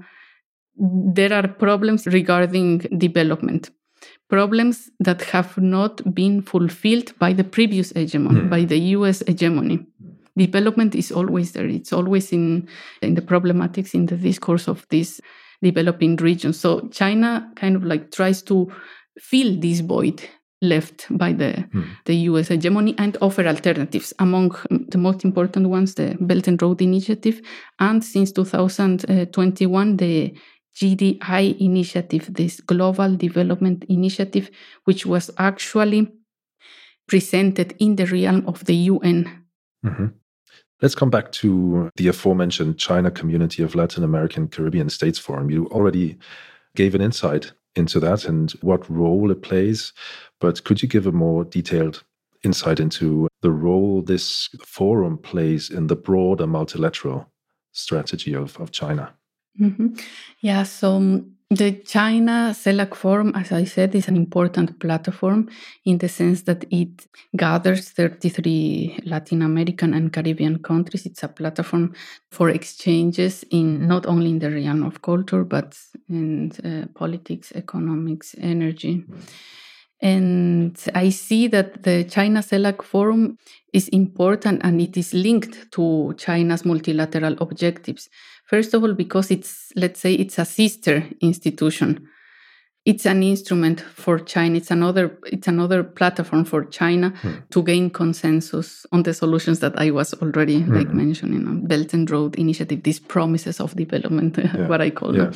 there 1.19 1.33
are 1.33 1.47
problems 1.47 2.05
regarding 2.07 2.77
development 2.97 3.71
problems 4.29 4.89
that 4.99 5.21
have 5.21 5.57
not 5.57 6.13
been 6.13 6.41
fulfilled 6.41 7.17
by 7.19 7.33
the 7.33 7.43
previous 7.43 7.91
hegemony, 7.91 8.41
mm. 8.41 8.49
by 8.49 8.65
the 8.65 8.77
US 8.95 9.23
hegemony. 9.25 9.85
Development 10.37 10.93
is 10.95 11.11
always 11.11 11.53
there. 11.53 11.65
It's 11.65 11.93
always 11.93 12.31
in, 12.31 12.67
in 13.01 13.15
the 13.15 13.21
problematics 13.21 13.93
in 13.93 14.05
the 14.05 14.17
discourse 14.17 14.67
of 14.67 14.85
these 14.89 15.21
developing 15.61 16.15
regions. 16.17 16.59
So 16.59 16.87
China 16.89 17.51
kind 17.55 17.75
of 17.75 17.83
like 17.83 18.11
tries 18.11 18.41
to 18.43 18.71
fill 19.19 19.59
this 19.59 19.79
void 19.79 20.21
left 20.61 21.05
by 21.11 21.33
the, 21.33 21.65
mm. 21.73 21.85
the 22.05 22.15
US 22.15 22.49
hegemony 22.49 22.95
and 22.97 23.17
offer 23.21 23.47
alternatives. 23.47 24.13
Among 24.19 24.55
the 24.69 24.97
most 24.97 25.23
important 25.23 25.69
ones, 25.69 25.95
the 25.95 26.17
Belt 26.19 26.47
and 26.47 26.61
Road 26.61 26.81
Initiative, 26.81 27.41
and 27.79 28.03
since 28.03 28.31
2021, 28.31 29.97
the 29.97 30.33
GDI 30.77 31.59
initiative, 31.59 32.31
this 32.33 32.61
Global 32.61 33.15
Development 33.15 33.83
Initiative, 33.89 34.51
which 34.83 35.05
was 35.05 35.31
actually 35.39 36.11
presented 37.07 37.75
in 37.79 37.95
the 37.95 38.05
realm 38.05 38.43
of 38.47 38.63
the 38.65 38.75
UN. 38.75 39.43
Mm-hmm. 39.83 40.07
Let's 40.81 40.93
come 40.93 41.09
back 41.09 41.31
to 41.33 41.89
the 41.95 42.09
aforementioned 42.09 42.77
China 42.77 43.09
Community 43.09 43.63
of 43.63 43.73
Latin 43.73 44.03
American 44.03 44.47
Caribbean 44.47 44.89
States 44.89 45.17
Forum. 45.17 45.49
You 45.49 45.65
already 45.67 46.19
gave 46.75 46.93
an 46.93 47.01
insight 47.01 47.53
into 47.75 47.99
that 47.99 48.25
and 48.25 48.51
what 48.61 48.87
role 48.87 49.31
it 49.31 49.41
plays, 49.41 49.93
but 50.39 50.63
could 50.63 50.83
you 50.83 50.87
give 50.87 51.07
a 51.07 51.11
more 51.11 51.43
detailed 51.43 52.03
insight 52.43 52.79
into 52.79 53.27
the 53.41 53.51
role 53.51 54.03
this 54.03 54.49
forum 54.63 55.17
plays 55.17 55.71
in 55.71 55.87
the 55.87 55.95
broader 55.95 56.45
multilateral 56.45 57.31
strategy 57.71 58.35
of, 58.35 58.55
of 58.59 58.71
China? 58.71 59.15
Mm-hmm. 59.59 59.87
Yeah, 60.41 60.63
so 60.63 60.95
um, 60.95 61.37
The 61.49 61.71
China 61.85 62.53
CELAC 62.53 62.93
Forum, 62.93 63.31
as 63.33 63.53
I 63.53 63.63
said, 63.63 63.95
is 63.95 64.09
an 64.09 64.17
important 64.17 64.79
platform 64.79 65.47
in 65.85 65.97
the 65.97 66.09
sense 66.09 66.41
that 66.41 66.65
it 66.69 67.07
gathers 67.37 67.89
33 67.91 68.99
Latin 69.05 69.41
American 69.41 69.93
and 69.93 70.11
Caribbean 70.11 70.61
countries. 70.61 71.05
It's 71.05 71.23
a 71.23 71.29
platform 71.29 71.93
for 72.31 72.49
exchanges 72.49 73.45
in 73.49 73.87
not 73.87 74.05
only 74.05 74.31
in 74.31 74.39
the 74.39 74.51
realm 74.51 74.83
of 74.83 75.01
culture, 75.01 75.45
but 75.45 75.77
in 76.09 76.51
uh, 76.65 76.87
politics, 76.93 77.53
economics, 77.55 78.35
energy. 78.41 79.05
And 80.01 80.77
I 80.93 81.09
see 81.09 81.47
that 81.47 81.83
the 81.83 82.03
China 82.03 82.41
CELAC 82.41 82.83
Forum 82.83 83.37
is 83.73 83.87
important 83.89 84.61
and 84.63 84.79
it 84.79 84.95
is 84.95 85.13
linked 85.13 85.71
to 85.71 86.13
China's 86.17 86.65
multilateral 86.65 87.35
objectives. 87.39 88.09
First 88.47 88.73
of 88.73 88.83
all, 88.83 88.93
because 88.93 89.29
it's, 89.29 89.71
let's 89.75 89.99
say, 89.99 90.13
it's 90.13 90.39
a 90.39 90.45
sister 90.45 91.03
institution. 91.21 92.07
It's 92.85 93.05
an 93.05 93.21
instrument 93.21 93.81
for 93.81 94.17
China. 94.19 94.55
It's 94.55 94.71
another, 94.71 95.19
it's 95.25 95.49
another 95.49 95.83
platform 95.83 96.45
for 96.45 96.63
China 96.63 97.09
hmm. 97.21 97.33
to 97.49 97.61
gain 97.61 97.89
consensus 97.89 98.85
on 98.93 99.03
the 99.03 99.13
solutions 99.13 99.59
that 99.59 99.77
I 99.77 99.91
was 99.91 100.13
already 100.13 100.61
hmm. 100.61 100.73
like 100.73 100.93
mentioning 100.93 101.45
on 101.45 101.67
Belt 101.67 101.93
and 101.93 102.09
Road 102.09 102.35
Initiative, 102.35 102.83
these 102.83 102.99
promises 102.99 103.59
of 103.59 103.75
development, 103.75 104.37
yeah. 104.41 104.67
what 104.67 104.79
I 104.81 104.91
call 104.91 105.13
yeah. 105.13 105.25
them. 105.25 105.33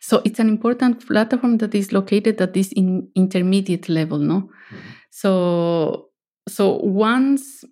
So 0.00 0.20
it's 0.24 0.38
an 0.38 0.48
important 0.48 1.06
platform 1.06 1.56
that 1.58 1.74
is 1.74 1.92
located 1.92 2.38
at 2.42 2.52
this 2.52 2.70
in 2.72 3.08
intermediate 3.14 3.88
level, 3.88 4.18
no? 4.18 4.40
Mm-hmm. 4.40 4.76
So 5.10 6.08
so 6.48 6.76
once 6.82 7.64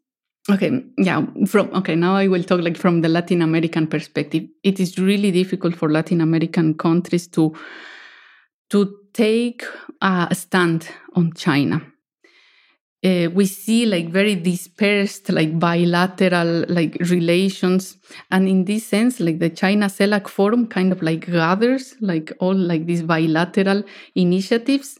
okay 0.49 0.83
yeah 0.97 1.25
from 1.47 1.71
okay 1.75 1.95
now 1.95 2.15
i 2.17 2.27
will 2.27 2.43
talk 2.43 2.61
like 2.61 2.77
from 2.77 3.03
the 3.03 3.09
latin 3.09 3.43
american 3.43 3.87
perspective. 3.87 4.45
It 4.63 4.81
is 4.81 4.99
really 4.99 5.31
difficult 5.31 5.77
for 5.77 5.91
latin 5.91 6.21
american 6.21 6.75
countries 6.75 7.29
to 7.29 7.55
to 8.71 8.97
take 9.13 9.65
a 10.01 10.35
stand 10.35 10.89
on 11.15 11.33
china. 11.35 11.83
Uh, 13.03 13.29
we 13.33 13.47
see 13.47 13.87
like 13.87 14.11
very 14.11 14.35
dispersed 14.35 15.31
like 15.31 15.59
bilateral 15.59 16.67
like 16.69 16.99
relations 17.09 17.97
and 18.31 18.47
in 18.47 18.67
this 18.67 18.87
sense 18.87 19.21
like 19.21 19.39
the 19.39 19.49
china 19.49 19.87
celac 19.87 20.29
forum 20.29 20.67
kind 20.67 20.93
of 20.93 21.01
like 21.01 21.25
gathers 21.25 21.95
like 22.03 22.31
all 22.41 22.55
like 22.55 22.85
these 22.85 23.03
bilateral 23.03 23.83
initiatives 24.15 25.00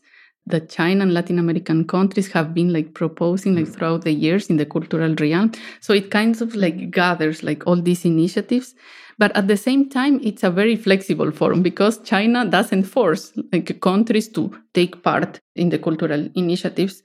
that 0.51 0.69
China 0.69 1.03
and 1.03 1.15
Latin 1.15 1.39
American 1.39 1.87
countries 1.87 2.31
have 2.33 2.55
been 2.55 2.73
like 2.73 2.95
proposing 2.95 3.55
like 3.55 3.67
hmm. 3.67 3.73
throughout 3.73 4.03
the 4.03 4.13
years 4.13 4.51
in 4.51 4.57
the 4.57 4.67
cultural 4.67 5.15
realm. 5.17 5.53
So 5.81 5.93
it 5.93 6.11
kind 6.11 6.41
of 6.41 6.55
like 6.55 6.91
gathers 6.91 7.43
like 7.43 7.67
all 7.67 7.81
these 7.81 8.05
initiatives. 8.05 8.75
But 9.19 9.37
at 9.37 9.49
the 9.49 9.57
same 9.57 9.91
time, 9.91 10.19
it's 10.23 10.43
a 10.43 10.51
very 10.51 10.77
flexible 10.77 11.31
forum 11.31 11.63
because 11.63 11.99
China 11.99 12.47
doesn't 12.47 12.85
force 12.85 13.33
like 13.53 13.81
countries 13.81 14.29
to 14.31 14.57
take 14.73 15.03
part 15.03 15.41
in 15.55 15.69
the 15.69 15.79
cultural 15.79 16.29
initiatives. 16.35 17.03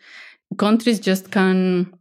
Countries 0.58 1.00
just 1.00 1.32
can 1.32 1.94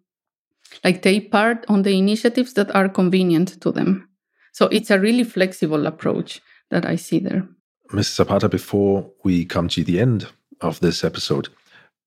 like 0.85 1.03
take 1.03 1.31
part 1.31 1.65
on 1.69 1.83
the 1.83 1.99
initiatives 1.99 2.55
that 2.55 2.75
are 2.75 2.89
convenient 2.89 3.61
to 3.61 3.73
them. 3.73 4.09
So 4.53 4.67
it's 4.67 4.91
a 4.91 5.01
really 5.01 5.25
flexible 5.25 5.87
approach 5.87 6.41
that 6.71 6.87
I 6.87 6.97
see 6.97 7.19
there. 7.19 7.49
Ms. 7.93 8.15
Zapata, 8.15 8.49
before 8.49 9.11
we 9.25 9.45
come 9.45 9.69
to 9.69 9.85
the 9.85 10.01
end 10.01 10.27
of 10.61 10.81
this 10.81 11.05
episode. 11.05 11.49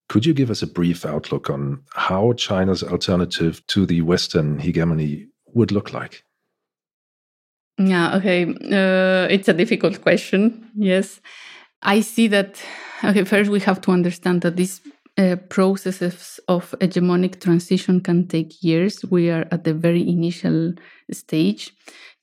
Could 0.09 0.25
you 0.25 0.33
give 0.33 0.49
us 0.49 0.61
a 0.61 0.67
brief 0.67 1.05
outlook 1.05 1.49
on 1.49 1.83
how 1.93 2.33
China's 2.33 2.83
alternative 2.83 3.65
to 3.67 3.85
the 3.85 4.01
Western 4.01 4.59
hegemony 4.59 5.27
would 5.53 5.71
look 5.71 5.93
like? 5.93 6.23
Yeah, 7.77 8.15
okay. 8.15 8.43
Uh, 8.45 9.27
it's 9.29 9.47
a 9.47 9.53
difficult 9.53 10.01
question. 10.01 10.71
Yes. 10.75 11.21
I 11.83 12.01
see 12.01 12.27
that, 12.29 12.61
okay, 13.03 13.23
first 13.23 13.51
we 13.51 13.59
have 13.59 13.81
to 13.81 13.91
understand 13.91 14.41
that 14.41 14.55
these 14.55 14.81
uh, 15.17 15.35
processes 15.49 16.39
of 16.47 16.73
hegemonic 16.79 17.41
transition 17.41 18.01
can 18.01 18.27
take 18.27 18.63
years. 18.63 19.03
We 19.09 19.29
are 19.29 19.45
at 19.51 19.63
the 19.63 19.73
very 19.73 20.07
initial 20.07 20.73
stage. 21.11 21.71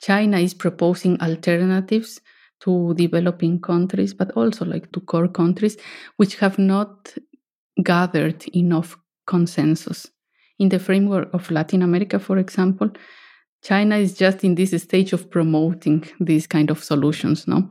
China 0.01 0.39
is 0.39 0.55
proposing 0.55 1.21
alternatives 1.21 2.21
to 2.61 2.95
developing 2.95 3.61
countries, 3.61 4.15
but 4.15 4.31
also 4.33 4.65
like 4.65 4.91
to 4.93 5.01
core 5.01 5.29
countries, 5.29 5.77
which 6.17 6.37
have 6.37 6.59
not 6.59 7.15
gathered 7.83 8.45
enough 8.55 8.97
consensus. 9.27 10.11
In 10.59 10.69
the 10.69 10.79
framework 10.79 11.33
of 11.35 11.51
Latin 11.51 11.83
America, 11.83 12.19
for 12.19 12.39
example, 12.39 12.91
China 13.63 13.97
is 13.97 14.15
just 14.15 14.45
in 14.45 14.55
this 14.55 14.71
stage 14.83 15.13
of 15.13 15.31
promoting 15.31 16.05
these 16.21 16.47
kind 16.47 16.71
of 16.71 16.85
solutions, 16.85 17.49
no? 17.49 17.71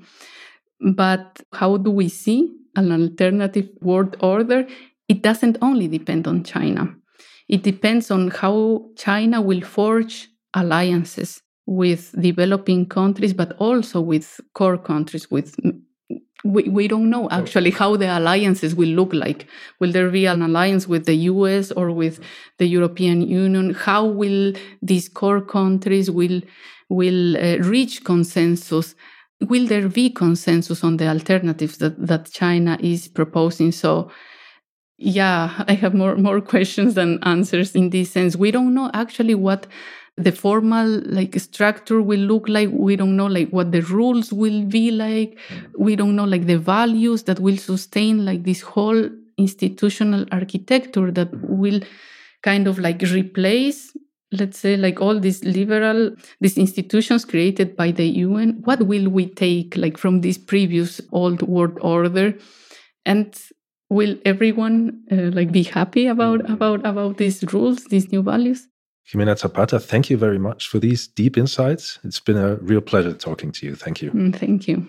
But 0.96 1.42
how 1.54 1.78
do 1.78 1.92
we 1.92 2.10
see 2.10 2.52
an 2.76 2.92
alternative 2.92 3.70
world 3.82 4.18
order? 4.20 4.68
It 5.08 5.22
doesn't 5.22 5.60
only 5.62 5.88
depend 5.88 6.28
on 6.28 6.44
China. 6.44 6.94
It 7.48 7.62
depends 7.62 8.10
on 8.10 8.30
how 8.32 8.90
China 8.98 9.40
will 9.42 9.62
forge 9.62 10.30
alliances 10.56 11.43
with 11.66 12.14
developing 12.20 12.86
countries, 12.86 13.34
but 13.34 13.54
also 13.58 14.02
with 14.02 14.40
core 14.54 14.78
countries. 14.78 15.32
With 15.32 15.56
we, 16.44 16.64
we 16.64 16.88
don't 16.88 17.10
know 17.10 17.30
actually 17.30 17.72
how 17.72 17.96
the 17.96 18.18
alliances 18.18 18.76
will 18.76 18.90
look 18.90 19.14
like. 19.14 19.48
Will 19.80 19.92
there 19.92 20.10
be 20.10 20.26
an 20.26 20.42
alliance 20.42 20.88
with 20.88 21.06
the 21.06 21.16
U.S. 21.16 21.72
or 21.72 21.92
with 21.92 22.20
the 22.58 22.68
European 22.68 23.22
Union? 23.22 23.74
How 23.74 24.06
will 24.06 24.54
these 24.82 25.08
core 25.08 25.42
countries 25.42 26.12
will 26.12 26.42
will 26.90 27.38
uh, 27.38 27.58
reach 27.60 28.04
consensus? 28.04 28.96
Will 29.42 29.68
there 29.68 29.88
be 29.88 30.10
consensus 30.10 30.84
on 30.84 30.98
the 30.98 31.08
alternatives 31.08 31.78
that, 31.78 32.06
that 32.06 32.32
China 32.32 32.78
is 32.82 33.08
proposing? 33.08 33.72
So 33.72 34.12
yeah, 34.98 35.64
I 35.68 35.74
have 35.74 35.94
more 35.94 36.18
more 36.18 36.42
questions 36.42 36.96
than 36.96 37.24
answers 37.24 37.74
in 37.74 37.90
this 37.90 38.12
sense. 38.12 38.36
We 38.36 38.52
don't 38.52 38.74
know 38.74 38.92
actually 38.94 39.36
what 39.36 39.68
the 40.18 40.32
formal 40.32 41.02
like 41.06 41.40
structure 41.40 42.02
will 42.02 42.20
look 42.20 42.48
like 42.48 42.70
we 42.72 42.96
don't 42.96 43.16
know 43.16 43.26
like 43.26 43.50
what 43.50 43.72
the 43.72 43.82
rules 43.82 44.32
will 44.32 44.64
be 44.66 44.92
like. 44.92 45.38
We 45.78 45.96
don't 45.96 46.16
know 46.16 46.26
like 46.26 46.46
the 46.46 46.60
values 46.60 47.24
that 47.24 47.40
will 47.40 47.58
sustain 47.58 48.24
like 48.26 48.44
this 48.44 48.62
whole 48.62 49.10
institutional 49.38 50.26
architecture 50.32 51.12
that 51.12 51.30
will 51.34 51.82
kind 52.44 52.68
of 52.68 52.78
like 52.78 53.02
replace 53.02 53.96
let's 54.32 54.60
say 54.60 54.76
like 54.76 55.00
all 55.00 55.20
these 55.20 55.44
liberal 55.44 56.12
these 56.42 56.58
institutions 56.58 57.24
created 57.26 57.76
by 57.76 57.92
the 57.92 58.06
UN 58.06 58.62
what 58.66 58.86
will 58.86 59.10
we 59.10 59.28
take 59.28 59.76
like 59.78 59.98
from 59.98 60.22
this 60.22 60.38
previous 60.38 61.02
old 61.12 61.42
world 61.42 61.78
order? 61.82 62.36
And 63.06 63.36
will 63.90 64.18
everyone 64.26 65.04
uh, 65.12 65.32
like 65.34 65.52
be 65.52 65.64
happy 65.64 66.08
about 66.08 66.50
about 66.50 66.86
about 66.86 67.18
these 67.18 67.44
rules 67.54 67.86
these 67.86 68.12
new 68.12 68.22
values 68.22 68.68
Ximena 69.10 69.38
Zapata, 69.38 69.80
thank 69.80 70.10
you 70.10 70.18
very 70.18 70.40
much 70.40 70.68
for 70.68 70.80
these 70.80 71.08
deep 71.08 71.38
insights. 71.38 72.00
It's 72.04 72.20
been 72.20 72.38
a 72.38 72.56
real 72.56 72.82
pleasure 72.82 73.14
talking 73.14 73.52
to 73.52 73.66
you. 73.66 73.76
Thank 73.76 74.02
you. 74.02 74.12
Mm, 74.12 74.36
thank 74.36 74.68
you. 74.68 74.88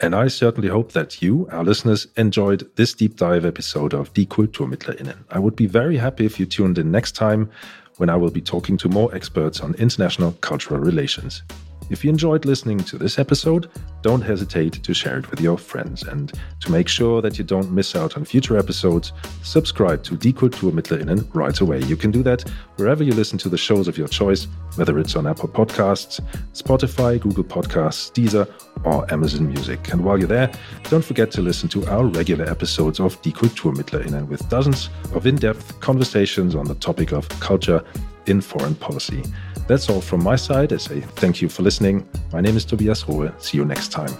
And 0.00 0.14
I 0.14 0.28
certainly 0.28 0.68
hope 0.68 0.92
that 0.92 1.22
you, 1.22 1.48
our 1.50 1.64
listeners, 1.64 2.06
enjoyed 2.16 2.68
this 2.76 2.92
deep 2.92 3.16
dive 3.16 3.46
episode 3.46 3.94
of 3.94 4.12
Die 4.12 4.24
KulturmittlerInnen. 4.24 5.16
I 5.30 5.38
would 5.38 5.56
be 5.56 5.66
very 5.66 5.96
happy 5.96 6.26
if 6.26 6.38
you 6.38 6.44
tuned 6.44 6.78
in 6.78 6.90
next 6.90 7.12
time 7.12 7.50
when 7.96 8.10
I 8.10 8.16
will 8.16 8.30
be 8.30 8.42
talking 8.42 8.76
to 8.78 8.90
more 8.90 9.14
experts 9.14 9.60
on 9.60 9.74
international 9.74 10.32
cultural 10.42 10.80
relations. 10.80 11.42
If 11.88 12.02
you 12.02 12.10
enjoyed 12.10 12.44
listening 12.44 12.78
to 12.78 12.98
this 12.98 13.16
episode, 13.18 13.70
don't 14.02 14.20
hesitate 14.20 14.82
to 14.82 14.92
share 14.92 15.18
it 15.18 15.30
with 15.30 15.40
your 15.40 15.56
friends. 15.56 16.02
And 16.02 16.32
to 16.60 16.72
make 16.72 16.88
sure 16.88 17.22
that 17.22 17.38
you 17.38 17.44
don't 17.44 17.70
miss 17.70 17.94
out 17.94 18.16
on 18.16 18.24
future 18.24 18.58
episodes, 18.58 19.12
subscribe 19.42 20.02
to 20.04 20.16
Die 20.16 20.32
KulturmittlerInnen 20.32 21.32
right 21.32 21.60
away. 21.60 21.80
You 21.82 21.96
can 21.96 22.10
do 22.10 22.24
that 22.24 22.42
wherever 22.76 23.04
you 23.04 23.12
listen 23.12 23.38
to 23.38 23.48
the 23.48 23.56
shows 23.56 23.86
of 23.86 23.96
your 23.96 24.08
choice, 24.08 24.48
whether 24.74 24.98
it's 24.98 25.14
on 25.14 25.28
Apple 25.28 25.48
Podcasts, 25.48 26.20
Spotify, 26.52 27.20
Google 27.20 27.44
Podcasts, 27.44 28.10
Deezer, 28.10 28.50
or 28.84 29.10
Amazon 29.12 29.46
Music. 29.46 29.92
And 29.92 30.04
while 30.04 30.18
you're 30.18 30.26
there, 30.26 30.50
don't 30.90 31.04
forget 31.04 31.30
to 31.32 31.40
listen 31.40 31.68
to 31.68 31.86
our 31.86 32.04
regular 32.04 32.46
episodes 32.50 32.98
of 32.98 33.20
Die 33.22 33.30
KulturmittlerInnen 33.30 34.26
with 34.26 34.48
dozens 34.48 34.90
of 35.14 35.24
in 35.26 35.36
depth 35.36 35.78
conversations 35.80 36.56
on 36.56 36.66
the 36.66 36.74
topic 36.74 37.12
of 37.12 37.28
culture 37.40 37.84
in 38.26 38.40
foreign 38.40 38.74
policy. 38.74 39.22
That's 39.66 39.90
all 39.90 40.00
from 40.00 40.22
my 40.22 40.36
side. 40.36 40.72
I 40.72 40.76
say 40.76 41.00
thank 41.00 41.42
you 41.42 41.48
for 41.48 41.62
listening. 41.62 42.08
My 42.32 42.40
name 42.40 42.56
is 42.56 42.64
Tobias 42.64 43.04
Rohe. 43.04 43.32
See 43.40 43.56
you 43.56 43.64
next 43.64 43.88
time. 43.88 44.14